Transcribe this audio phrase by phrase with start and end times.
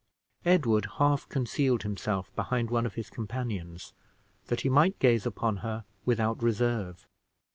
[0.45, 3.93] Edward half concealed himself behind one of his companions
[4.47, 7.05] that he might gaze upon her without reserve.